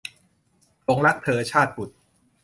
[0.85, 1.97] หลงรักเธอ- ชาตบุษย์